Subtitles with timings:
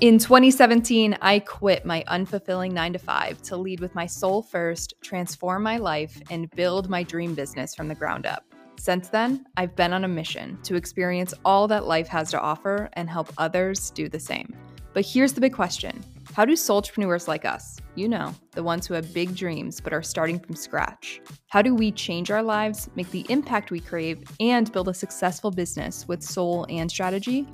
[0.00, 4.94] In 2017, I quit my unfulfilling nine to five to lead with my soul first,
[5.02, 8.44] transform my life, and build my dream business from the ground up.
[8.78, 12.88] Since then, I've been on a mission to experience all that life has to offer
[12.92, 14.54] and help others do the same.
[14.94, 18.94] But here's the big question How do entrepreneurs like us, you know, the ones who
[18.94, 23.10] have big dreams but are starting from scratch, how do we change our lives, make
[23.10, 27.48] the impact we crave, and build a successful business with soul and strategy?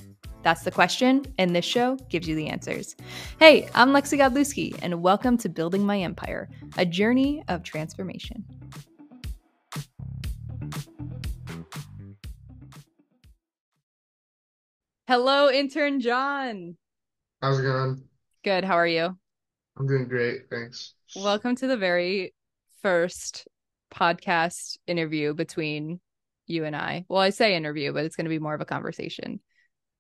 [0.45, 2.97] That's the question, and this show gives you the answers.
[3.41, 8.45] Hey, I'm Lexi Godlewski, and welcome to Building My Empire, a journey of transformation.
[15.09, 16.77] Hello, intern John.
[17.41, 18.05] How's it going?
[18.45, 18.65] Good.
[18.65, 19.17] How are you?
[19.79, 20.51] I'm doing great.
[20.51, 20.93] Thanks.
[21.17, 22.35] Welcome to the very
[22.83, 23.49] first
[23.91, 26.01] podcast interview between
[26.47, 27.07] you and I.
[27.09, 29.41] Well, I say interview, but it's going to be more of a conversation.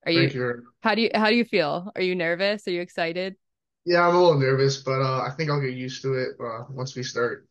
[0.07, 0.63] Are you, you.
[0.83, 1.91] How do you how do you feel?
[1.95, 2.67] Are you nervous?
[2.69, 3.37] Are you excited?
[3.87, 6.65] Yeah, I'm a little nervous, but uh, I think I'll get used to it uh,
[6.71, 7.47] once we start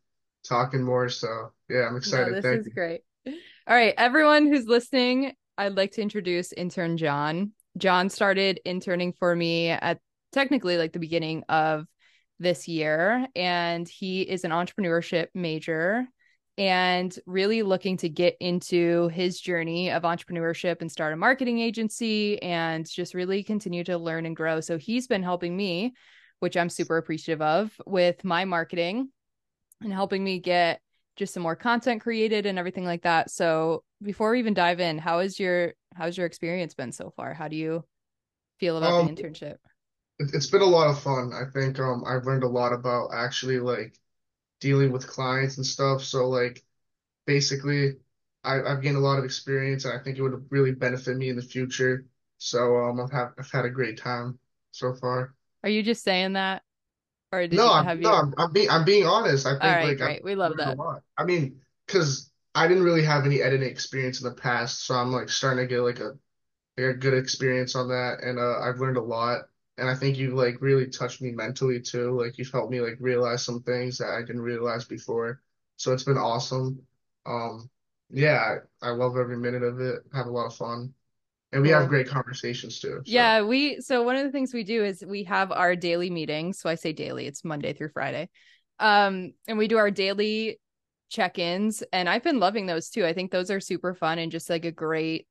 [0.47, 1.09] talking more.
[1.09, 2.29] So yeah, I'm excited.
[2.29, 2.73] No, this Thank is you.
[2.73, 3.01] great.
[3.25, 7.51] All right, everyone who's listening, I'd like to introduce intern John.
[7.77, 9.99] John started interning for me at
[10.31, 11.85] technically like the beginning of
[12.39, 16.07] this year, and he is an entrepreneurship major
[16.57, 22.41] and really looking to get into his journey of entrepreneurship and start a marketing agency
[22.41, 24.59] and just really continue to learn and grow.
[24.59, 25.93] So he's been helping me,
[26.39, 29.09] which I'm super appreciative of, with my marketing
[29.81, 30.81] and helping me get
[31.15, 33.31] just some more content created and everything like that.
[33.31, 37.33] So before we even dive in, how is your how's your experience been so far?
[37.33, 37.83] How do you
[38.59, 39.57] feel about Um, the internship?
[40.19, 41.33] it- it's been a lot of fun.
[41.33, 43.99] I think um, I've learned a lot about actually like
[44.63, 46.03] dealing with clients and stuff.
[46.03, 46.65] So like
[47.27, 47.97] basically,
[48.43, 51.29] I, I've gained a lot of experience, and I think it would really benefit me
[51.29, 52.05] in the future.
[52.39, 54.39] So um, I've had I've had a great time
[54.71, 55.35] so far.
[55.63, 56.63] Are you just saying that
[57.31, 59.45] or did No, you have no, you I'm, I'm being I'm being honest.
[59.45, 60.17] I think right, like I've.
[60.23, 60.79] We love that.
[61.17, 65.11] I mean, because I didn't really have any editing experience in the past, so I'm
[65.11, 66.17] like starting to get like a
[66.77, 69.43] like a good experience on that, and uh, I've learned a lot.
[69.77, 72.19] And I think you've like really touched me mentally too.
[72.19, 75.41] Like you've helped me like realize some things that I didn't realize before.
[75.77, 76.79] So it's been awesome.
[77.25, 77.69] Um,
[78.11, 80.03] yeah, I, I love every minute of it.
[80.13, 80.93] Have a lot of fun,
[81.51, 83.01] and we have great conversations too.
[83.05, 86.09] So Yeah, we so one of the things we do is we have our daily
[86.09, 86.59] meetings.
[86.59, 88.29] So I say daily, it's Monday through Friday.
[88.79, 90.59] Um, and we do our daily
[91.09, 93.05] check-ins, and I've been loving those too.
[93.05, 95.27] I think those are super fun and just like a great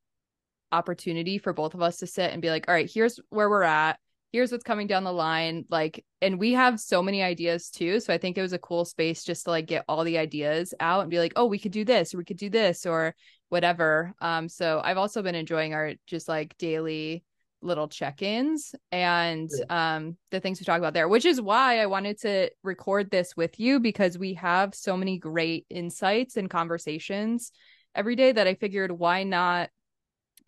[0.73, 3.63] opportunity for both of us to sit and be like, all right, here's where we're
[3.63, 3.99] at.
[4.33, 5.67] Here's what's coming down the line.
[5.69, 8.01] Like, and we have so many ideas too.
[8.01, 10.73] So I think it was a cool space just to like get all the ideas
[10.81, 13.15] out and be like, oh, we could do this, or we could do this, or
[13.51, 14.15] whatever.
[14.21, 17.25] Um, so I've also been enjoying our just like daily
[17.65, 22.21] little check-ins and um the things we talk about there, which is why I wanted
[22.23, 27.53] to record this with you because we have so many great insights and conversations
[27.95, 29.71] every day that I figured why not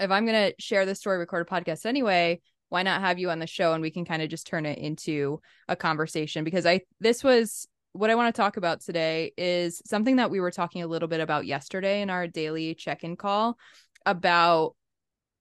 [0.00, 3.30] if I'm going to share this story, record a podcast anyway, why not have you
[3.30, 6.44] on the show and we can kind of just turn it into a conversation?
[6.44, 10.40] Because I, this was what I want to talk about today is something that we
[10.40, 13.56] were talking a little bit about yesterday in our daily check in call
[14.04, 14.74] about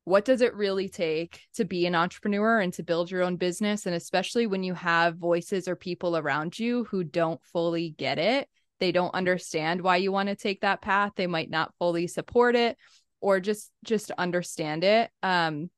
[0.05, 3.85] what does it really take to be an entrepreneur and to build your own business.
[3.85, 8.47] And especially when you have voices or people around you who don't fully get it,
[8.79, 12.55] they don't understand why you want to take that path, they might not fully support
[12.55, 12.77] it
[13.23, 15.69] or just just understand it um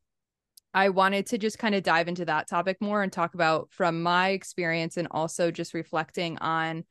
[0.76, 4.04] i wanted to just kind of dive into that topic more and talk about from
[4.04, 6.84] my experience and also just reflecting on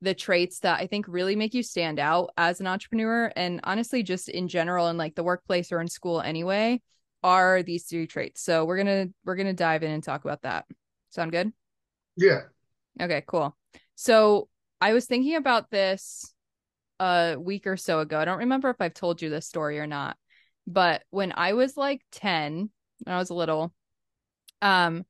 [0.00, 4.02] the traits that i think really make you stand out as an entrepreneur and honestly
[4.02, 6.80] just in general in like the workplace or in school anyway
[7.22, 10.64] are these three traits so we're gonna we're gonna dive in and talk about that
[11.10, 11.52] sound good
[12.16, 12.40] yeah.
[13.00, 13.56] okay cool
[13.94, 14.48] so
[14.80, 16.34] i was thinking about this
[17.00, 18.18] a week or so ago.
[18.18, 20.16] I don't remember if I've told you this story or not,
[20.66, 22.70] but when I was like 10,
[23.04, 23.72] when I was little,
[24.60, 25.04] um,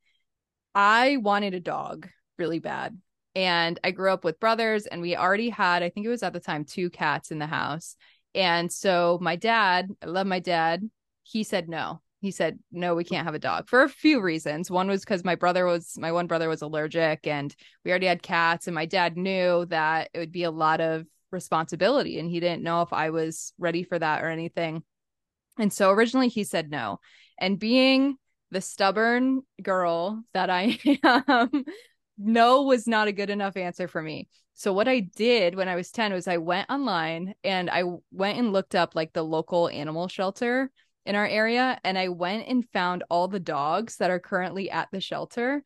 [0.75, 2.08] I wanted a dog
[2.38, 2.99] really bad.
[3.37, 6.32] And I grew up with brothers, and we already had, I think it was at
[6.32, 7.96] the time, two cats in the house.
[8.32, 10.88] And so my dad, I love my dad,
[11.25, 12.00] he said no.
[12.20, 14.70] He said, no, we can't have a dog for a few reasons.
[14.70, 17.55] One was because my brother was, my one brother was allergic, and
[17.85, 18.67] we already had cats.
[18.67, 22.62] And my dad knew that it would be a lot of responsibility, and he didn't
[22.62, 24.85] know if I was ready for that or anything.
[25.58, 27.00] And so originally he said no.
[27.38, 28.16] And being
[28.50, 31.64] the stubborn girl that I am,
[32.19, 34.28] no was not a good enough answer for me.
[34.54, 37.82] So what I did when I was 10 was I went online and I
[38.12, 40.70] went and looked up like the local animal shelter
[41.04, 44.88] in our area and I went and found all the dogs that are currently at
[44.92, 45.62] the shelter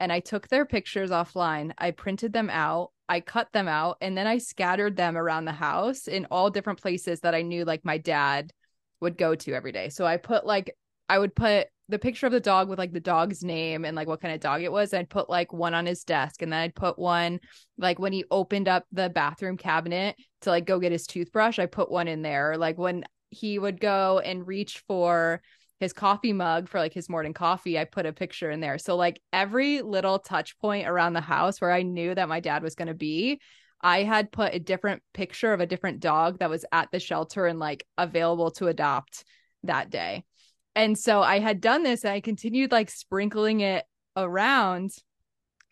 [0.00, 1.72] and I took their pictures offline.
[1.78, 5.52] I printed them out, I cut them out, and then I scattered them around the
[5.52, 8.52] house in all different places that I knew like my dad
[9.00, 9.90] would go to every day.
[9.90, 10.74] So I put like
[11.08, 14.08] I would put the picture of the dog with like the dog's name and like
[14.08, 14.94] what kind of dog it was.
[14.94, 17.40] I'd put like one on his desk and then I'd put one
[17.76, 21.66] like when he opened up the bathroom cabinet to like go get his toothbrush, I
[21.66, 22.56] put one in there.
[22.56, 25.42] Like when he would go and reach for
[25.80, 28.78] his coffee mug for like his morning coffee, I put a picture in there.
[28.78, 32.62] So like every little touch point around the house where I knew that my dad
[32.62, 33.40] was going to be,
[33.82, 37.46] I had put a different picture of a different dog that was at the shelter
[37.46, 39.24] and like available to adopt
[39.64, 40.24] that day.
[40.74, 43.84] And so I had done this and I continued like sprinkling it
[44.16, 44.92] around.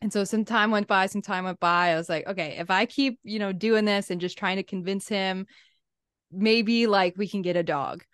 [0.02, 1.90] And so some time went by, some time went by.
[1.90, 4.62] I was like, okay, if I keep, you know, doing this and just trying to
[4.62, 5.46] convince him,
[6.32, 8.04] maybe like we can get a dog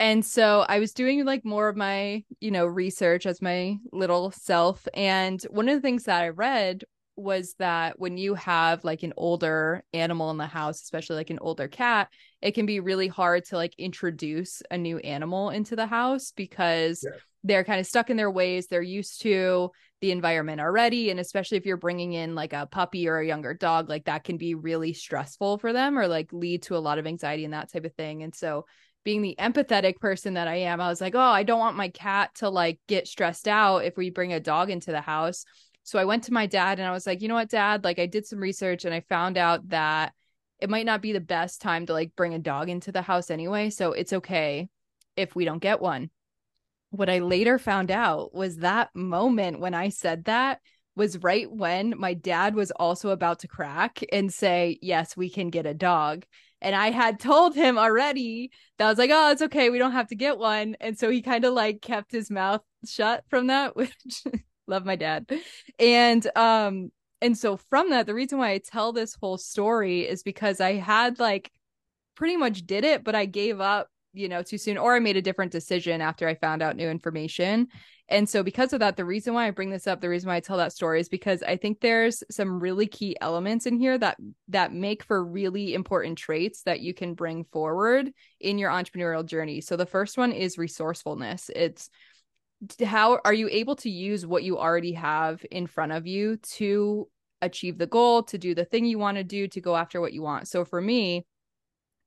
[0.00, 4.32] and so I was doing like more of my, you know, research as my little
[4.32, 4.86] self.
[4.92, 6.84] And one of the things that I read
[7.16, 11.38] was that when you have like an older animal in the house, especially like an
[11.40, 12.08] older cat,
[12.42, 17.04] it can be really hard to like introduce a new animal into the house because
[17.04, 17.16] yeah.
[17.42, 18.66] they're kind of stuck in their ways.
[18.66, 19.70] They're used to
[20.00, 21.10] the environment already.
[21.10, 24.24] And especially if you're bringing in like a puppy or a younger dog, like that
[24.24, 27.54] can be really stressful for them or like lead to a lot of anxiety and
[27.54, 28.22] that type of thing.
[28.22, 28.66] And so
[29.04, 31.88] being the empathetic person that I am, I was like, oh, I don't want my
[31.88, 35.44] cat to like get stressed out if we bring a dog into the house.
[35.84, 37.84] So I went to my dad and I was like, you know what, dad?
[37.84, 40.12] Like, I did some research and I found out that
[40.60, 43.30] it might not be the best time to like bring a dog into the house
[43.30, 43.70] anyway.
[43.70, 44.68] So it's okay
[45.16, 46.10] if we don't get one.
[46.90, 50.60] What I later found out was that moment when I said that
[50.96, 55.50] was right when my dad was also about to crack and say, Yes, we can
[55.50, 56.24] get a dog.
[56.64, 59.68] And I had told him already that I was like, oh, it's okay.
[59.68, 60.76] We don't have to get one.
[60.80, 63.92] And so he kind of like kept his mouth shut from that, which
[64.66, 65.30] love my dad.
[65.78, 66.90] And, um,
[67.20, 70.74] and so from that, the reason why I tell this whole story is because I
[70.74, 71.50] had like
[72.14, 75.16] pretty much did it, but I gave up, you know, too soon, or I made
[75.16, 77.68] a different decision after I found out new information.
[78.08, 80.36] And so, because of that, the reason why I bring this up, the reason why
[80.36, 83.96] I tell that story is because I think there's some really key elements in here
[83.96, 84.18] that
[84.48, 89.62] that make for really important traits that you can bring forward in your entrepreneurial journey.
[89.62, 91.50] So, the first one is resourcefulness.
[91.56, 91.88] It's
[92.84, 97.08] how are you able to use what you already have in front of you to
[97.42, 100.12] achieve the goal, to do the thing you want to do, to go after what
[100.12, 100.48] you want.
[100.48, 101.26] So, for me,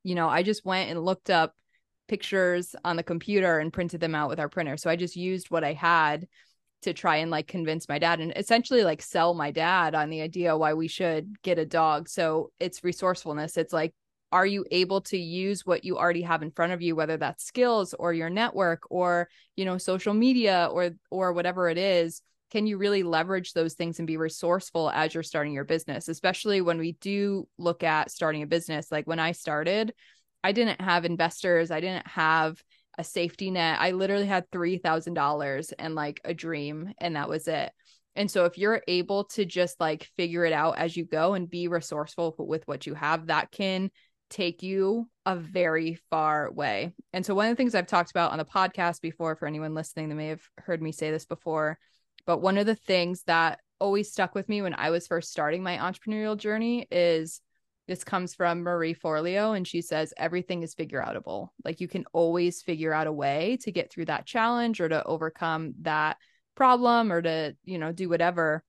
[0.04, 1.54] you know, I just went and looked up
[2.08, 4.78] pictures on the computer and printed them out with our printer.
[4.78, 6.28] So I just used what I had
[6.84, 10.22] to try and like convince my dad and essentially like sell my dad on the
[10.22, 12.08] idea why we should get a dog.
[12.08, 13.58] So it's resourcefulness.
[13.58, 13.94] It's like,
[14.32, 17.46] are you able to use what you already have in front of you, whether that's
[17.46, 22.22] skills or your network or, you know, social media or or whatever it is?
[22.52, 26.62] Can you really leverage those things and be resourceful as you're starting your business, especially
[26.62, 28.92] when we do look at starting a business?
[28.92, 29.94] Like when I started,
[30.44, 31.72] I didn't have investors.
[31.72, 32.62] I didn't have
[32.98, 33.80] a safety net.
[33.80, 37.72] I literally had $3,000 and like a dream, and that was it.
[38.16, 41.50] And so, if you're able to just like figure it out as you go and
[41.50, 43.92] be resourceful with what you have, that can
[44.30, 46.94] take you a very far way.
[47.14, 49.74] And so, one of the things I've talked about on the podcast before, for anyone
[49.74, 51.78] listening that may have heard me say this before,
[52.26, 55.64] but one of the things that always stuck with me when I was first starting
[55.64, 57.42] my entrepreneurial journey is
[57.88, 61.50] this comes from Marie Forleo, and she says everything is figure outable.
[61.64, 65.04] Like you can always figure out a way to get through that challenge or to
[65.06, 66.18] overcome that
[66.56, 68.64] problem or to, you know, do whatever.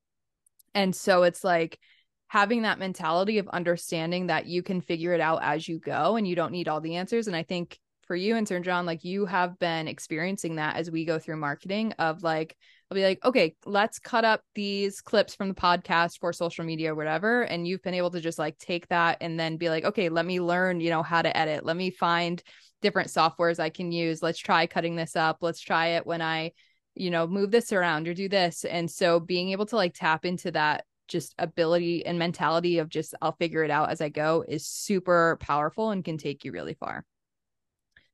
[0.75, 1.81] And so it's like
[2.29, 6.29] having that mentality of understanding that you can figure it out as you go and
[6.29, 7.27] you don't need all the answers.
[7.27, 11.05] And I think for you intern John, like you have been experiencing that as we
[11.05, 12.57] go through marketing of like,
[12.91, 16.93] I'll be like, okay, let's cut up these clips from the podcast for social media
[16.93, 17.43] or whatever.
[17.43, 20.25] And you've been able to just like take that and then be like, okay, let
[20.25, 21.67] me learn, you know, how to edit.
[21.67, 22.43] Let me find
[22.81, 24.23] different softwares I can use.
[24.23, 25.39] Let's try cutting this up.
[25.43, 26.53] Let's try it when I,
[26.95, 28.65] you know, move this around or do this.
[28.65, 33.15] And so being able to like tap into that just ability and mentality of just
[33.21, 36.75] I'll figure it out as I go is super powerful and can take you really
[36.75, 37.05] far.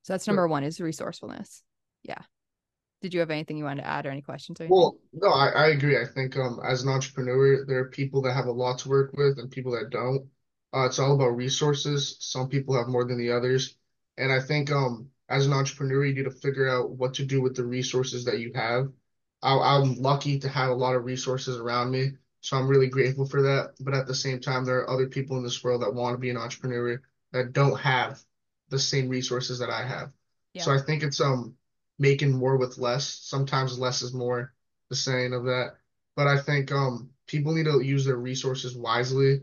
[0.02, 1.62] So that's number one is resourcefulness.
[2.02, 2.22] Yeah
[3.04, 4.58] did you have anything you wanted to add or any questions?
[4.62, 6.00] Or well, no, I, I agree.
[6.00, 9.12] I think um, as an entrepreneur, there are people that have a lot to work
[9.12, 10.26] with and people that don't.
[10.74, 12.16] Uh, it's all about resources.
[12.20, 13.76] Some people have more than the others.
[14.16, 17.42] And I think um, as an entrepreneur, you need to figure out what to do
[17.42, 18.88] with the resources that you have.
[19.42, 22.12] I, I'm lucky to have a lot of resources around me.
[22.44, 23.72] So I'm really grateful for that.
[23.80, 26.18] But at the same time, there are other people in this world that want to
[26.18, 27.00] be an entrepreneur
[27.32, 28.22] that don't have
[28.68, 30.12] the same resources that I have.
[30.52, 30.62] Yeah.
[30.62, 31.54] So I think it's um
[31.98, 33.06] making more with less.
[33.06, 34.52] Sometimes less is more,
[34.90, 35.76] the saying of that.
[36.16, 39.40] But I think um people need to use their resources wisely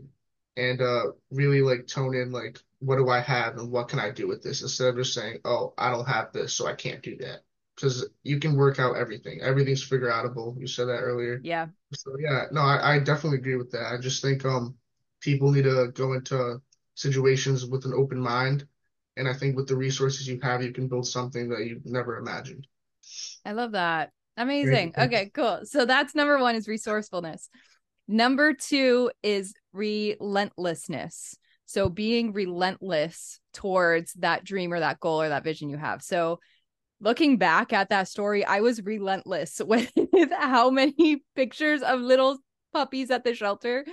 [0.56, 4.10] and uh really like tone in like what do I have and what can I
[4.10, 7.02] do with this instead of just saying, oh, I don't have this, so I can't
[7.02, 7.40] do that.
[7.74, 9.40] Because you can work out everything.
[9.40, 10.58] Everything's figure outable.
[10.60, 11.40] You said that earlier.
[11.42, 11.68] Yeah.
[11.94, 13.92] So yeah, no, I, I definitely agree with that.
[13.92, 14.74] I just think um
[15.20, 16.60] people need to go into
[16.94, 18.66] situations with an open mind.
[19.16, 22.16] And I think with the resources you have, you can build something that you've never
[22.16, 22.66] imagined.
[23.44, 24.10] I love that.
[24.36, 24.44] Great.
[24.44, 24.94] Amazing.
[24.98, 25.60] Okay, cool.
[25.64, 27.48] So that's number one is resourcefulness.
[28.08, 31.36] Number two is relentlessness.
[31.66, 36.02] So being relentless towards that dream or that goal or that vision you have.
[36.02, 36.40] So
[37.02, 39.92] looking back at that story, I was relentless with
[40.32, 42.38] how many pictures of little
[42.72, 43.84] puppies at the shelter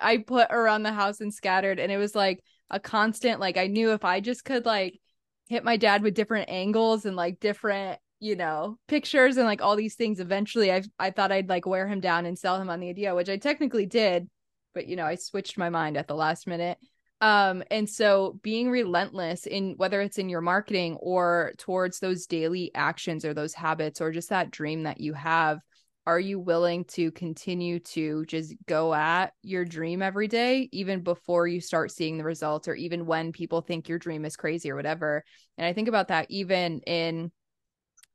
[0.00, 1.80] I put around the house and scattered.
[1.80, 5.00] And it was like a constant, like I knew if I just could like
[5.48, 9.76] hit my dad with different angles and like different you know pictures and like all
[9.76, 12.80] these things eventually i i thought i'd like wear him down and sell him on
[12.80, 14.28] the idea which i technically did
[14.74, 16.78] but you know i switched my mind at the last minute
[17.20, 22.70] um and so being relentless in whether it's in your marketing or towards those daily
[22.74, 25.58] actions or those habits or just that dream that you have
[26.06, 31.46] are you willing to continue to just go at your dream every day even before
[31.46, 34.76] you start seeing the results or even when people think your dream is crazy or
[34.76, 35.22] whatever?
[35.58, 37.30] And i think about that even in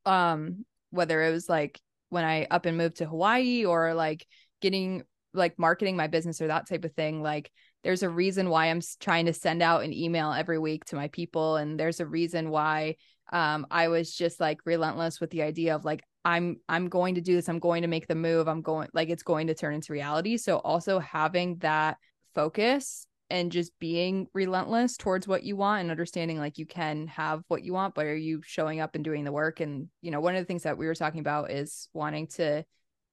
[0.06, 4.26] um whether it was like when i up and moved to hawaii or like
[4.60, 7.50] getting like marketing my business or that type of thing like
[7.84, 11.08] there's a reason why i'm trying to send out an email every week to my
[11.08, 12.96] people and there's a reason why
[13.32, 17.20] um i was just like relentless with the idea of like I'm I'm going to
[17.20, 17.48] do this.
[17.48, 18.48] I'm going to make the move.
[18.48, 20.38] I'm going like it's going to turn into reality.
[20.38, 21.98] So also having that
[22.34, 27.42] focus and just being relentless towards what you want and understanding like you can have
[27.48, 29.60] what you want, but are you showing up and doing the work?
[29.60, 32.64] And you know, one of the things that we were talking about is wanting to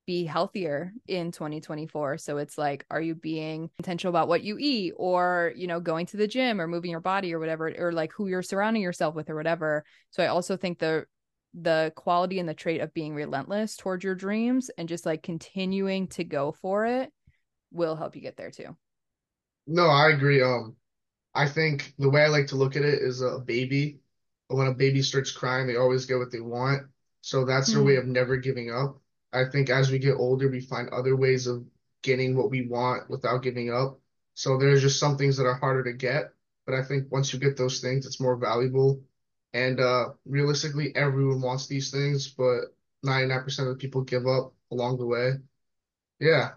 [0.07, 2.17] be healthier in 2024.
[2.17, 6.05] So it's like, are you being intentional about what you eat or, you know, going
[6.07, 9.15] to the gym or moving your body or whatever, or like who you're surrounding yourself
[9.15, 9.83] with or whatever.
[10.11, 11.05] So I also think the
[11.53, 16.07] the quality and the trait of being relentless towards your dreams and just like continuing
[16.07, 17.11] to go for it
[17.71, 18.75] will help you get there too.
[19.67, 20.41] No, I agree.
[20.41, 20.75] Um,
[21.35, 24.01] I think the way I like to look at it is a baby.
[24.49, 26.87] When a baby starts crying, they always get what they want.
[27.21, 27.97] So that's their way Mm-hmm.
[27.97, 29.00] of never giving up.
[29.33, 31.65] I think as we get older, we find other ways of
[32.01, 33.99] getting what we want without giving up.
[34.33, 36.33] So there's just some things that are harder to get,
[36.65, 39.01] but I think once you get those things, it's more valuable.
[39.53, 42.73] And uh, realistically, everyone wants these things, but
[43.05, 45.33] 99% of the people give up along the way.
[46.19, 46.51] Yeah.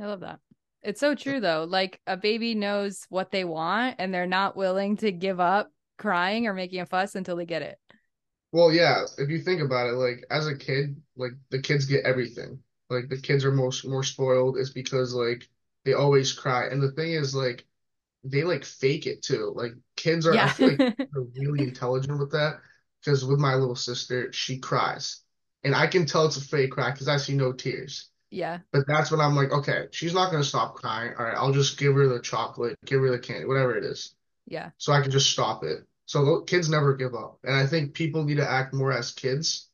[0.00, 0.40] I love that.
[0.82, 1.64] It's so true though.
[1.68, 6.46] Like a baby knows what they want and they're not willing to give up crying
[6.46, 7.78] or making a fuss until they get it.
[8.52, 12.04] Well, yeah, if you think about it, like as a kid, like the kids get
[12.04, 12.62] everything.
[12.90, 15.48] Like the kids are most more spoiled is because like
[15.84, 16.66] they always cry.
[16.68, 17.66] And the thing is like
[18.24, 19.52] they like fake it too.
[19.56, 20.52] Like kids are, I Yeah.
[20.52, 22.60] feel like they're really intelligent with that.
[23.00, 25.22] Because with my little sister, she cries.
[25.64, 28.10] And I can tell it's a fake cry because I see no tears.
[28.30, 28.60] yeah.
[28.72, 31.14] But that's when I'm like, okay, she's not gonna stop crying.
[31.18, 34.14] All right, I'll just give her the chocolate, give her the candy, whatever it is
[34.46, 34.70] Yeah.
[34.78, 35.86] so I can just stop it.
[36.06, 37.38] So kids never give up.
[37.44, 39.68] And I think people need to act more as kids,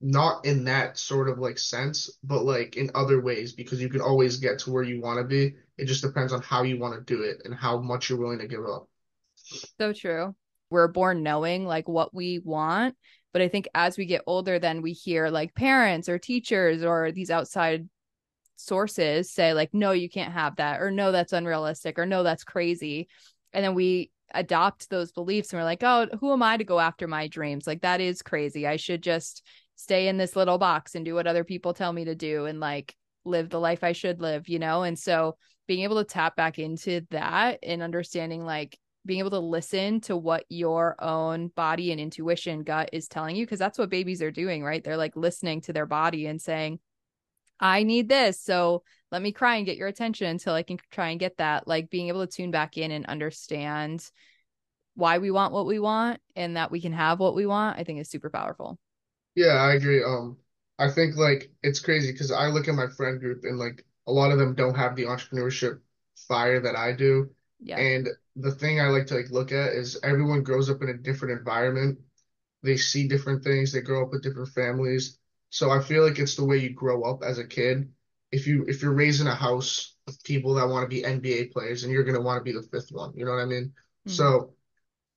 [0.00, 4.00] not in that sort of like sense, but like in other ways, because you can
[4.00, 5.54] always get to where you want to be.
[5.78, 8.38] It just depends on how you want to do it and how much you're willing
[8.38, 8.88] to give up.
[9.78, 10.34] So true.
[10.70, 12.96] We're born knowing like what we want,
[13.32, 17.12] but I think as we get older, then we hear like parents or teachers or
[17.12, 17.88] these outside
[18.56, 22.44] sources say like, no, you can't have that, or no, that's unrealistic, or no, that's
[22.44, 23.08] crazy.
[23.52, 26.80] And then we adopt those beliefs and we're like, oh, who am I to go
[26.80, 27.66] after my dreams?
[27.66, 28.66] Like that is crazy.
[28.66, 29.44] I should just
[29.76, 32.60] stay in this little box and do what other people tell me to do and
[32.60, 34.82] like live the life I should live, you know?
[34.82, 39.38] And so being able to tap back into that and understanding like being able to
[39.38, 43.90] listen to what your own body and intuition gut is telling you because that's what
[43.90, 46.78] babies are doing right they're like listening to their body and saying
[47.60, 48.82] i need this so
[49.14, 51.90] let me cry and get your attention until i can try and get that like
[51.90, 54.10] being able to tune back in and understand
[54.96, 57.84] why we want what we want and that we can have what we want i
[57.84, 58.78] think is super powerful
[59.34, 60.02] Yeah, I agree.
[60.02, 60.38] Um,
[60.78, 64.12] I think like it's crazy because I look at my friend group and like a
[64.12, 65.80] lot of them don't have the entrepreneurship
[66.28, 67.30] fire that I do.
[67.60, 70.88] yeah And the thing I like to like look at is everyone grows up in
[70.90, 71.98] a different environment.
[72.62, 73.72] They see different things.
[73.72, 75.18] They grow up with different families.
[75.50, 77.92] So I feel like it's the way you grow up as a kid.
[78.34, 81.84] If you if you're raising a house of people that want to be NBA players
[81.84, 83.72] and you're gonna want to be the fifth one, you know what I mean?
[84.06, 84.54] hmm So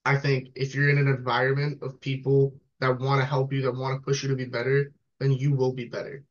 [0.05, 3.73] I think if you're in an environment of people that want to help you, that
[3.75, 6.25] want to push you to be better, then you will be better.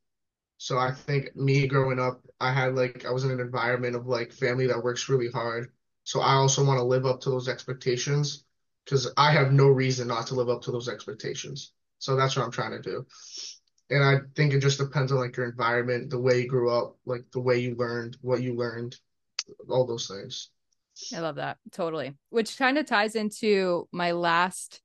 [0.57, 4.07] So I think me growing up, I had like I was in an environment of
[4.07, 5.71] like family that works really hard.
[6.03, 8.45] So I also want to live up to those expectations
[8.85, 11.73] because I have no reason not to live up to those expectations.
[11.99, 13.05] So that's what I'm trying to do.
[13.89, 16.97] And I think it just depends on like your environment, the way you grew up,
[17.05, 18.97] like the way you learned, what you learned,
[19.69, 20.49] all those things.
[21.15, 21.57] I love that.
[21.71, 22.15] Totally.
[22.29, 24.81] Which kind of ties into my last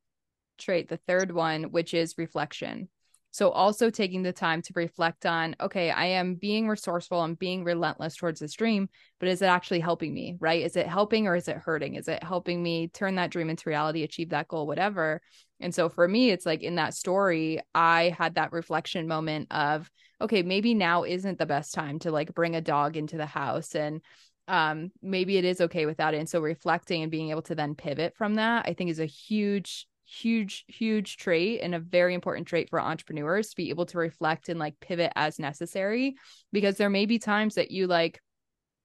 [0.59, 2.89] trait, the third one, which is reflection.
[3.33, 7.65] So also taking the time to reflect on, okay, I am being resourceful and being
[7.65, 10.63] relentless towards this dream, but is it actually helping me, right?
[10.63, 11.95] Is it helping or is it hurting?
[11.95, 15.23] Is it helping me turn that dream into reality, achieve that goal, whatever?
[15.63, 19.91] And so for me, it's like in that story, I had that reflection moment of,
[20.21, 23.75] okay, maybe now isn't the best time to like bring a dog into the house
[23.75, 24.01] and
[24.49, 26.19] um maybe it is okay without it.
[26.19, 29.07] And so reflecting and being able to then pivot from that i think is a
[29.07, 33.99] huge huge huge trait and a very important trait for entrepreneurs to be able to
[33.99, 36.17] reflect and like pivot as necessary
[36.53, 38.21] because there may be times that you like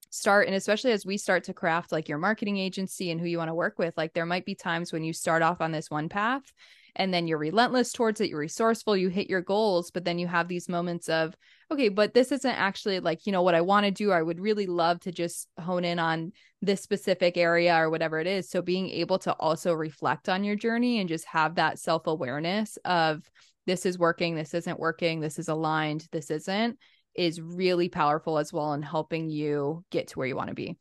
[0.09, 3.37] start and especially as we start to craft like your marketing agency and who you
[3.37, 5.89] want to work with like there might be times when you start off on this
[5.89, 6.43] one path
[6.95, 10.27] and then you're relentless towards it you're resourceful you hit your goals but then you
[10.27, 11.35] have these moments of
[11.71, 14.39] okay but this isn't actually like you know what i want to do i would
[14.39, 18.49] really love to just hone in on this specific area or whatever it is.
[18.49, 23.29] So being able to also reflect on your journey and just have that self-awareness of
[23.67, 26.77] this is working this isn't working this is aligned this isn't
[27.17, 30.77] is really powerful as well in helping you get to where you want to be.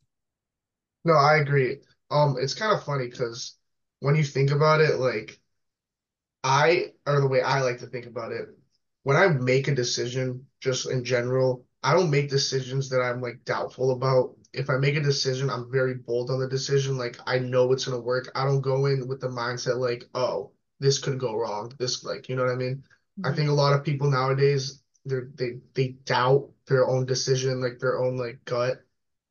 [1.03, 1.79] No, I agree.
[2.11, 3.55] Um, it's kind of funny because
[3.99, 5.39] when you think about it, like
[6.43, 8.47] I, or the way I like to think about it,
[9.03, 13.43] when I make a decision, just in general, I don't make decisions that I'm like
[13.45, 14.35] doubtful about.
[14.53, 16.97] If I make a decision, I'm very bold on the decision.
[16.97, 18.31] Like I know it's gonna work.
[18.35, 21.71] I don't go in with the mindset like, oh, this could go wrong.
[21.79, 22.83] This like, you know what I mean?
[23.23, 23.33] I Mm-hmm.
[23.33, 27.99] think a lot of people nowadays they they they doubt their own decision, like their
[28.03, 28.79] own like gut.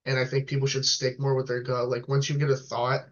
[0.07, 1.89] And I think people should stick more with their gut.
[1.89, 3.03] Like once you get a thought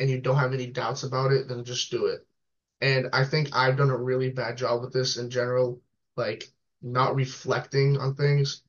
[0.00, 2.26] and you don't have any doubts about it, then just do it.
[2.82, 5.82] And I think I've done a really bad job with this in general,
[6.16, 8.62] like not reflecting on things.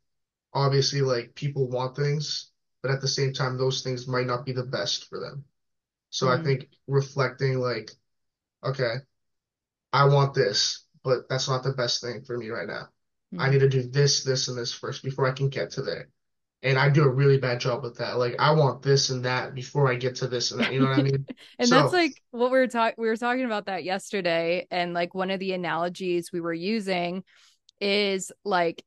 [0.53, 4.53] Obviously, like people want things, but at the same time, those things might not be
[4.53, 5.45] the best for them.
[6.11, 6.41] So I Mm-hmm.
[6.41, 7.91] think reflecting like,
[8.63, 8.95] okay,
[9.93, 12.89] I want this, but that's not the best thing for me right now.
[13.37, 13.51] I Mm-hmm.
[13.51, 16.09] need to do this, this, and this first before I can get to there.
[16.63, 18.17] And I do a really bad job with that.
[18.17, 20.71] Like I want this and that before I get to this and that.
[20.71, 21.27] You know what I mean?
[21.59, 25.13] and that's like what we were talking we were talking about that yesterday and like
[25.13, 27.23] one of the analogies we were using
[27.81, 28.83] is like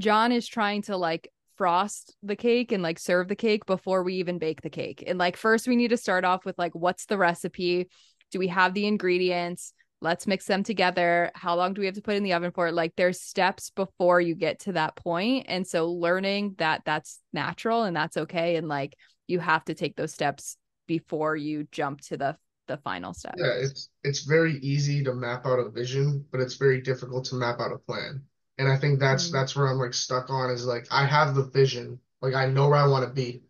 [0.00, 4.16] John is trying to like frost the cake and like serve the cake before we
[4.16, 5.04] even bake the cake.
[5.06, 7.88] And like first we need to start off with like what's the recipe?
[8.32, 9.72] Do we have the ingredients?
[10.00, 11.30] Let's mix them together.
[11.34, 12.70] How long do we have to put in the oven for?
[12.70, 15.46] Like there's steps before you get to that point.
[15.48, 19.96] And so learning that that's natural and that's okay and like you have to take
[19.96, 20.56] those steps
[20.86, 22.36] before you jump to the
[22.68, 23.34] the final step.
[23.36, 27.36] Yeah, it's it's very easy to map out a vision, but it's very difficult to
[27.36, 28.24] map out a plan.
[28.58, 31.34] And I think that's Mm, that's where I'm like stuck on is like I have
[31.34, 33.42] the vision, like I know where I want to be,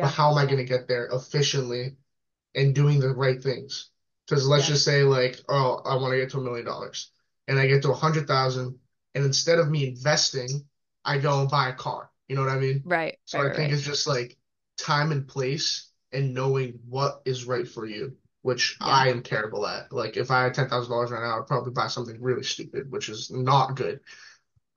[0.00, 1.96] but how am I going to get there efficiently
[2.54, 3.90] and doing the right things?
[4.28, 4.74] Because let's Yeah.
[4.74, 7.12] just say like, oh, I want to get to a million dollars,
[7.48, 8.78] and I get to a hundred thousand,
[9.14, 10.48] and instead of me investing,
[11.04, 12.10] I go and buy a car.
[12.28, 12.82] You know what I mean?
[12.84, 13.18] Right.
[13.24, 13.52] So Right.
[13.52, 13.72] I think Right.
[13.72, 14.36] it's just like
[14.78, 18.86] time and place and knowing what is right for you, which Yeah.
[18.88, 19.92] I am terrible at.
[19.92, 22.90] Like if I had ten thousand dollars right now, I'd probably buy something really stupid,
[22.90, 24.00] which is not good.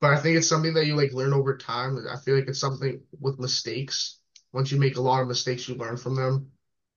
[0.00, 1.98] But I think it's something that you like learn over time.
[2.10, 4.18] I feel like it's something with mistakes.
[4.52, 6.50] Once you make a lot of mistakes, you learn from them.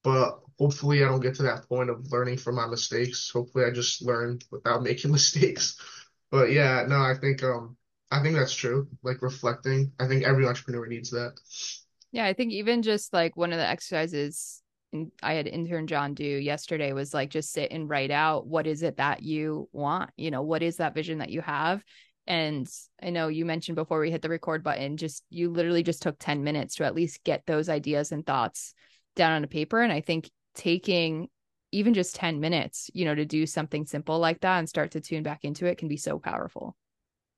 [0.04, 3.30] But hopefully I don't get to that point of learning from my mistakes.
[3.32, 5.80] Hopefully I just learn without making mistakes.
[6.32, 7.78] But yeah, no, I think um
[8.12, 8.88] I think that's true.
[9.02, 9.92] Like reflecting.
[10.00, 11.34] I think every entrepreneur needs that.
[12.12, 14.62] Yeah, I think even just like one of the exercises
[15.24, 18.84] I had intern John do yesterday was like just sit and write out what is
[18.84, 20.12] it that you want?
[20.18, 21.84] You know, what is that vision that you have?
[22.28, 22.68] And
[23.02, 26.18] I know you mentioned before we hit the record button, just you literally just took
[26.20, 28.74] 10 minutes to at least get those ideas and thoughts
[29.16, 29.82] down on a paper.
[29.82, 31.30] And I think taking
[31.72, 35.02] even just 10 minutes, you know, to do something simple like that and start to
[35.02, 36.76] tune back into it can be so powerful.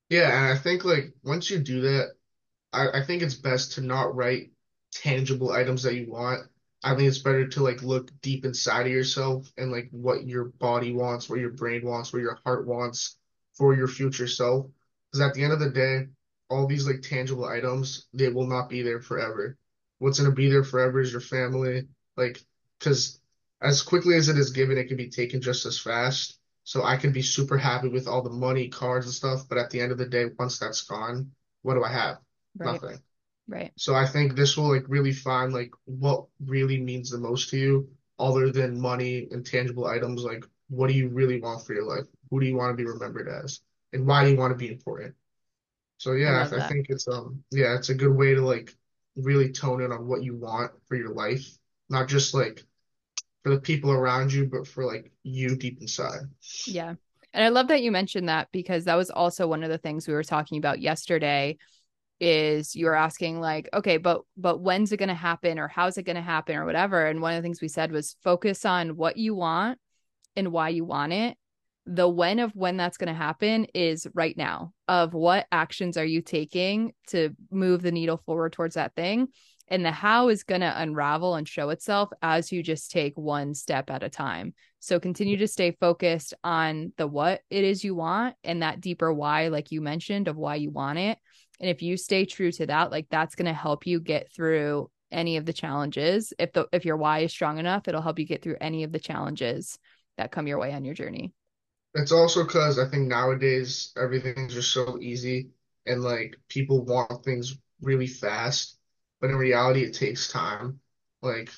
[0.10, 2.10] Yeah, and I think like once you do that,
[2.74, 4.52] I, I think it's best to not write
[4.92, 6.48] tangible items that you want.
[6.84, 10.46] I think it's better to like look deep inside of yourself and like what your
[10.46, 13.18] body wants, what your brain wants, what your heart wants
[13.56, 14.68] for your future self.
[15.12, 16.08] Because at the end of the day,
[16.50, 19.58] all these like tangible items, they will not be there forever.
[20.00, 21.88] What's gonna be there forever is your family.
[22.18, 22.42] Like,
[22.86, 23.20] because
[23.62, 26.38] as quickly as it is given, it can be taken just as fast.
[26.64, 29.70] So I can be super happy with all the money, cards, and stuff, but at
[29.70, 31.32] the end of the day, once that's gone,
[31.64, 32.18] what do I have?
[32.58, 32.74] Right.
[32.74, 33.00] Nothing.
[33.48, 33.72] Right.
[33.76, 37.58] So I think this will like really find like what really means the most to
[37.58, 40.24] you, other than money and tangible items.
[40.24, 42.06] Like, what do you really want for your life?
[42.30, 43.62] Who do you want to be remembered as?
[43.94, 45.14] And why do you want to be important?
[45.98, 48.76] So yeah, I, I think it's um yeah, it's a good way to like
[49.16, 51.46] really tone in on what you want for your life,
[51.90, 52.64] not just like
[53.46, 56.22] for the people around you, but for like you deep inside.
[56.66, 56.96] Yeah.
[57.32, 60.08] And I love that you mentioned that because that was also one of the things
[60.08, 61.60] we were talking about yesterday
[62.20, 66.04] is you're asking like okay but but when's it going to happen or how's it
[66.04, 68.96] going to happen or whatever and one of the things we said was focus on
[68.96, 69.78] what you want
[70.38, 71.38] and why you want it
[71.86, 76.06] the when of when that's going to happen is right now of what actions are
[76.06, 79.28] you taking to move the needle forward towards that thing
[79.68, 83.54] and the how is going to unravel and show itself as you just take one
[83.54, 84.54] step at a time.
[84.80, 89.12] So continue to stay focused on the what it is you want and that deeper
[89.12, 91.18] why like you mentioned of why you want it.
[91.60, 94.90] And if you stay true to that like that's going to help you get through
[95.12, 96.34] any of the challenges.
[96.38, 98.92] If the if your why is strong enough it'll help you get through any of
[98.92, 99.80] the challenges
[100.18, 101.34] that come your way on your journey.
[101.96, 105.50] It's also because I think nowadays everything's just so easy
[105.86, 108.75] and like people want things really fast,
[109.26, 110.80] but in reality it takes time.
[111.22, 111.50] Like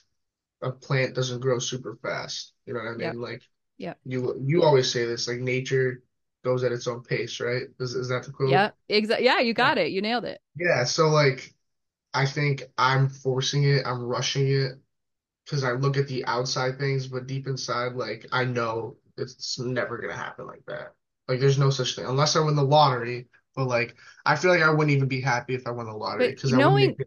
[0.61, 2.53] a plant doesn't grow super fast.
[2.65, 3.21] You know what I yep mean?
[3.21, 3.43] Like
[3.77, 6.03] yeah, you you always say this, like nature
[6.43, 7.63] goes at its own pace, right?
[7.79, 8.63] Is is that the quote?
[8.63, 9.65] Yeah, exactly yeah you Yeah.
[9.65, 11.53] got it you nailed it Yeah, so like
[12.13, 14.73] I think I'm forcing it, I'm rushing it
[15.45, 19.97] because I look at the outside things, but deep inside, like I know it's never
[19.99, 20.95] gonna happen like that.
[21.27, 23.29] Like there's no such thing unless I win the lottery.
[23.55, 26.29] But like I feel like I wouldn't even be happy if I won the lottery
[26.31, 26.97] because knowing.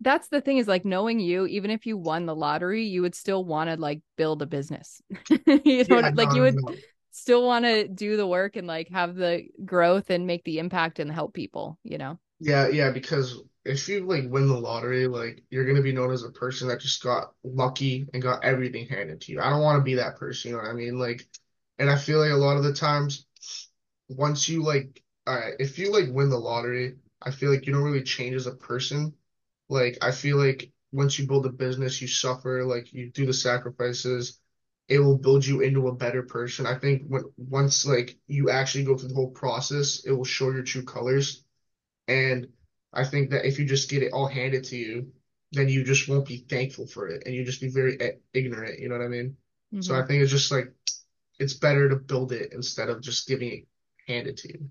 [0.00, 3.14] That's the thing is like knowing you even if you won the lottery you would
[3.14, 5.02] still want to like build a business
[5.64, 6.80] you know Yeah, like no, you would no.
[7.12, 10.98] still want to do the work and like have the growth and make the impact
[10.98, 15.42] and help people you know Yeah, yeah, because if you like win the lottery, like
[15.50, 19.20] you're gonna be known as a person that just got lucky and got everything handed
[19.22, 19.40] to you.
[19.40, 20.98] I don't want to be that person, you know what I mean?
[20.98, 21.28] Like,
[21.78, 23.26] and I feel like a lot of the times
[24.08, 27.84] once you like, right, if you like win the lottery, I feel like you don't
[27.84, 29.14] really change as a person.
[29.70, 33.34] Like, I feel like once you build a business, you suffer, like you do the
[33.34, 34.40] sacrifices,
[34.88, 36.66] it will build you into a better person.
[36.66, 40.52] I think when once like you actually go through the whole process, it will show
[40.52, 41.44] your true colors.
[42.08, 42.48] And
[42.92, 45.12] I think that if you just get it all handed to you,
[45.52, 47.98] then you just won't be thankful for it, and you just be very
[48.34, 48.80] ignorant.
[48.80, 49.36] You know what I mean?
[49.80, 50.72] So hmm I think it's just like
[51.40, 53.68] it's better to build it instead of just giving it
[54.08, 54.70] handed to you.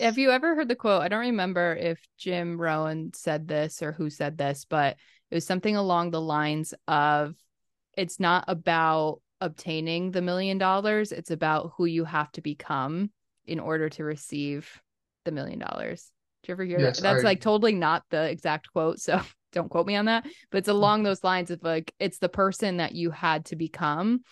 [0.00, 1.02] Have you ever heard the quote?
[1.02, 4.96] I don't remember if jim Rohn said this or who said this but
[5.30, 7.34] it was something along the lines of
[7.96, 13.10] it's not about obtaining the million dollars it's about who you have to become
[13.46, 14.80] in order to receive
[15.24, 16.10] the million dollars.
[16.42, 16.96] Did you ever hear that?
[16.98, 19.20] That's I like totally not the exact quote so
[19.52, 22.78] don't quote me on that but it's along those lines of like it's the person
[22.78, 24.22] that you had to become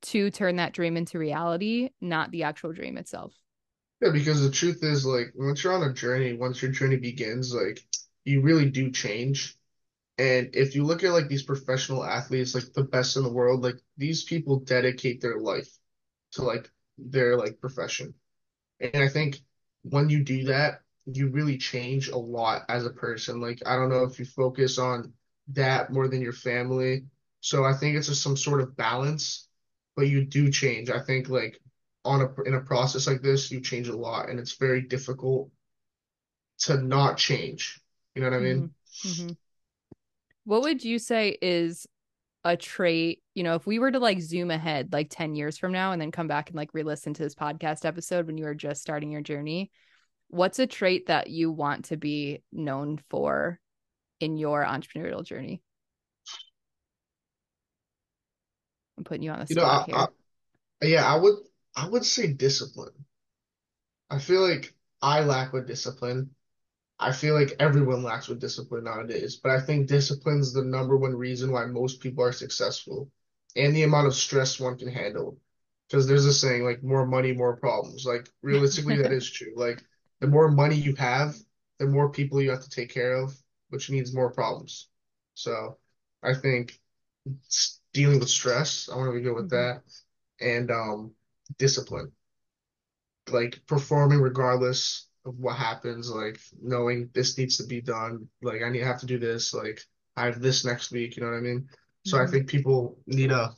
[0.00, 3.34] to turn that dream into reality not the actual dream itself
[4.00, 7.52] yeah, because the truth is like once you're on a journey, once your journey begins,
[7.54, 7.84] like
[8.24, 9.56] you really do change.
[10.18, 13.62] And if you look at like these professional athletes, like the best in the world,
[13.62, 15.70] like these people dedicate their life
[16.32, 18.14] to like their like profession.
[18.80, 19.40] And I think
[19.82, 23.40] when you do that, you really change a lot as a person.
[23.40, 25.12] Like, I don't know if you focus on
[25.48, 27.04] that more than your family.
[27.40, 29.48] So I think it's just some sort of balance,
[29.96, 30.90] but you do change.
[30.90, 31.60] I think like
[32.08, 35.50] on a in a process like this, you change a lot, and it's very difficult
[36.60, 37.80] to not change.
[38.14, 38.60] You know what I mm-hmm.
[38.60, 38.70] mean?
[39.06, 39.28] Mm-hmm.
[40.44, 41.86] what would you say is
[42.44, 45.70] a trait, you know, if we were to like zoom ahead like 10 years from
[45.70, 48.54] now and then come back and like re-listen to this podcast episode when you were
[48.54, 49.70] just starting your journey,
[50.28, 53.60] what's a trait that you want to be known for
[54.18, 55.62] in your entrepreneurial journey?
[58.96, 60.06] I'm putting you on the You know, spot I, I
[60.80, 60.96] here.
[60.96, 61.34] yeah, I would
[61.78, 63.06] I would say discipline.
[64.10, 66.30] I feel like I lack with discipline.
[66.98, 71.16] I feel like everyone lacks with discipline nowadays, but I think discipline's the number one
[71.16, 73.10] reason why most people are successful
[73.56, 75.38] and the amount of stress one can handle.
[75.88, 78.06] Because there's a saying like more money, more problems.
[78.06, 79.54] Like realistically, that is true.
[79.56, 79.84] Like
[80.20, 81.36] the more money you have,
[81.78, 83.36] the more people you have to take care of,
[83.70, 84.88] which means more problems.
[85.34, 85.78] So
[86.22, 86.80] I think
[87.92, 89.82] dealing with stress, I want to be good with hmm that,
[90.40, 91.12] and um,
[91.58, 92.12] discipline
[93.30, 98.70] like performing regardless of what happens, like knowing this needs to be done, like I
[98.70, 99.80] need to have to do this, like
[100.16, 101.68] I have this next week, you know what I mean?
[102.04, 103.52] So I hmm think people need to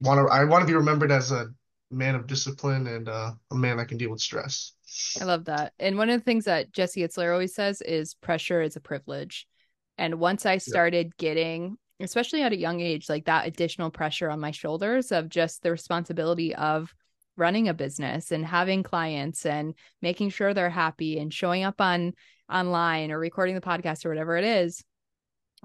[0.00, 1.48] want to I want to be remembered as a
[1.90, 4.74] man of discipline and uh, a man that can deal with stress.
[5.20, 5.72] I love that.
[5.78, 9.46] And one of the things that Jesse Itzler always says is pressure is a privilege.
[9.96, 11.16] And once I started yeah.
[11.16, 15.62] getting, especially at a young age, like that additional pressure on my shoulders of just
[15.62, 16.94] the responsibility of
[17.38, 22.12] running a business and having clients and making sure they're happy and showing up on
[22.52, 24.82] online or recording the podcast or whatever it is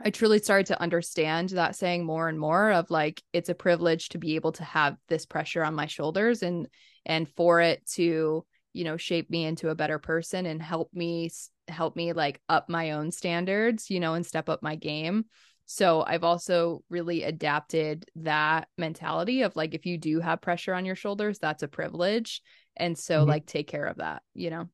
[0.02, 4.10] I truly started to understand that saying more and more of like it's a privilege
[4.10, 6.68] to be able to have this pressure on my shoulders and
[7.06, 11.30] and for it to you know shape me into a better person and help me
[11.68, 15.26] help me like up my own standards you know and step up my game
[15.65, 20.86] so I've also really adapted that mentality of like if you do have pressure on
[20.86, 22.41] your shoulders that's a privilege
[22.76, 23.30] and so mm-hmm.
[23.30, 24.69] like take care of that you know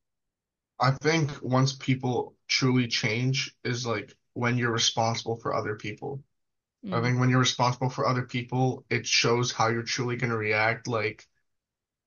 [0.79, 6.23] I think once people truly change is like when you're responsible for other people.
[6.85, 6.93] Mm.
[6.93, 10.37] I think when you're responsible for other people, it shows how you're truly going to
[10.37, 10.87] react.
[10.87, 11.27] Like,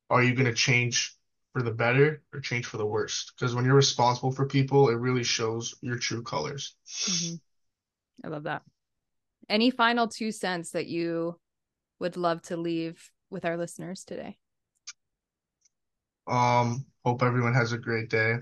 [0.08, 1.14] are you going to change
[1.52, 3.34] for the better or change for the worst?
[3.36, 6.74] Because when you're responsible for people, it really shows your true colors.
[6.88, 7.34] Mm-hmm.
[8.24, 8.62] I love that.
[9.48, 11.38] Any final two cents that you
[11.98, 14.38] would love to leave with our listeners today?
[16.26, 18.36] Um, hope everyone has a great day.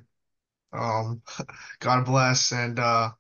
[0.73, 1.23] Um,
[1.81, 3.11] God bless and uh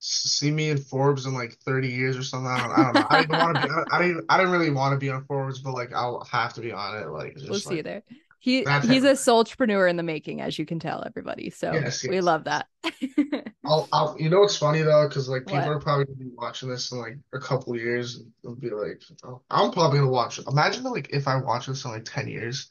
[0.00, 2.50] see me in Forbes in like 30 years or something.
[2.50, 3.06] I don't, I don't know.
[3.10, 3.74] I didn't want to be.
[3.90, 4.24] I didn't.
[4.28, 6.96] I didn't really want to be on Forbes, but like I'll have to be on
[6.96, 7.08] it.
[7.08, 8.02] Like we'll like, see you there.
[8.40, 11.50] He he's a Soultrepreneur in the making, as you can tell, everybody.
[11.50, 12.10] So yes, yes.
[12.10, 12.66] we love that.
[13.64, 15.68] I'll, I'll, you know what's funny though, because like people what?
[15.68, 19.02] are probably gonna be watching this in like a couple years and they'll be like,
[19.24, 20.46] oh, I'm probably gonna watch it.
[20.48, 22.70] Imagine like if I watch this in like 10 years,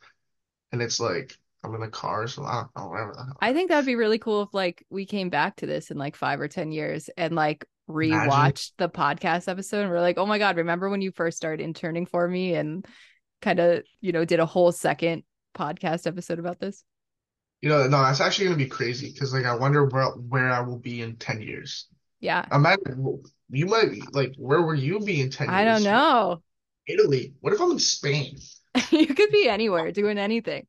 [0.72, 3.38] and it's like I'm in the car, so I don't know, whatever the hell.
[3.42, 6.16] I think that'd be really cool if like we came back to this in like
[6.16, 10.40] five or ten years and like rewatched the podcast episode and we're like, oh my
[10.40, 12.86] god, remember when you first started interning for me and
[13.42, 15.24] kind of you know did a whole second
[15.56, 16.84] podcast episode about this?
[17.62, 20.62] You know, no, that's actually gonna be crazy because like I wonder where where I
[20.62, 21.88] will be in ten years.
[22.20, 25.56] Yeah, imagine you might be like, where will you be in ten years?
[25.56, 26.42] I don't know.
[26.88, 27.34] Italy.
[27.42, 28.38] What if I'm in Spain?
[28.92, 30.68] you could be anywhere doing anything.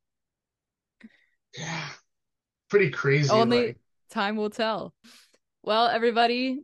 [1.57, 1.89] Yeah.
[2.69, 3.31] Pretty crazy.
[3.31, 3.77] Only like.
[4.11, 4.93] time will tell.
[5.63, 6.61] Well, everybody,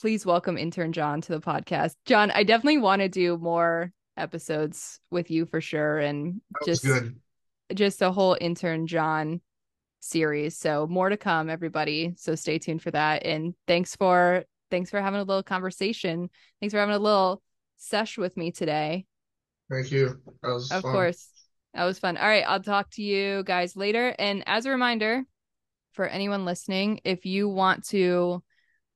[0.00, 1.94] please welcome intern John to the podcast.
[2.06, 7.16] John, I definitely want to do more episodes with you for sure and just good.
[7.74, 9.40] just a whole intern John
[10.00, 10.56] series.
[10.56, 12.14] So more to come everybody.
[12.16, 16.30] So stay tuned for that and thanks for thanks for having a little conversation.
[16.60, 17.42] Thanks for having a little
[17.76, 19.06] sesh with me today.
[19.70, 20.20] Thank you.
[20.42, 20.82] of fun.
[20.82, 21.28] course.
[21.74, 22.18] That was fun.
[22.18, 24.14] All right, I'll talk to you guys later.
[24.18, 25.22] And as a reminder
[25.92, 28.42] for anyone listening, if you want to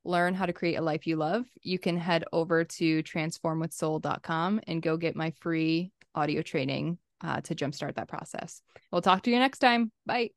[0.07, 4.83] learn how to create a life you love, you can head over to transformwithsoul.com and
[4.83, 8.62] go get my free audio training uh, to jumpstart that process.
[8.90, 9.90] We'll talk to you next time.
[10.07, 10.31] Bye.